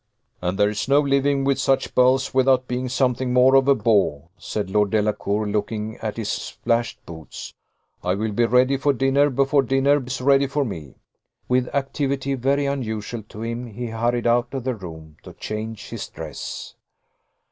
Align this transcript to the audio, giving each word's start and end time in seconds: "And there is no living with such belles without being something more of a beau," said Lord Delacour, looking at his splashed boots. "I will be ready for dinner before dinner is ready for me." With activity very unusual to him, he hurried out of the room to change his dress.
"And 0.41 0.57
there 0.57 0.71
is 0.71 0.87
no 0.87 0.99
living 0.99 1.43
with 1.43 1.59
such 1.59 1.93
belles 1.93 2.33
without 2.33 2.67
being 2.67 2.89
something 2.89 3.31
more 3.31 3.53
of 3.53 3.67
a 3.67 3.75
beau," 3.75 4.29
said 4.35 4.71
Lord 4.71 4.89
Delacour, 4.89 5.45
looking 5.47 5.97
at 5.97 6.17
his 6.17 6.27
splashed 6.29 6.97
boots. 7.05 7.53
"I 8.03 8.15
will 8.15 8.31
be 8.31 8.47
ready 8.47 8.77
for 8.77 8.93
dinner 8.93 9.29
before 9.29 9.61
dinner 9.61 10.03
is 10.03 10.19
ready 10.19 10.47
for 10.47 10.65
me." 10.65 10.95
With 11.47 11.67
activity 11.67 12.33
very 12.33 12.65
unusual 12.65 13.21
to 13.29 13.43
him, 13.43 13.67
he 13.67 13.85
hurried 13.89 14.25
out 14.25 14.55
of 14.55 14.63
the 14.63 14.73
room 14.73 15.17
to 15.21 15.33
change 15.33 15.89
his 15.89 16.09
dress. 16.09 16.73